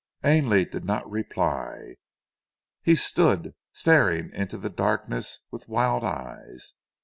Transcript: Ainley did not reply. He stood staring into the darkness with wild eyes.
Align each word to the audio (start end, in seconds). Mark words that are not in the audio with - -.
Ainley 0.23 0.65
did 0.65 0.83
not 0.83 1.07
reply. 1.07 1.93
He 2.81 2.95
stood 2.95 3.53
staring 3.71 4.31
into 4.33 4.57
the 4.57 4.71
darkness 4.71 5.41
with 5.51 5.67
wild 5.69 6.03
eyes. 6.03 6.73